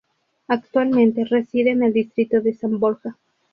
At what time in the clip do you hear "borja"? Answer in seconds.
2.79-3.15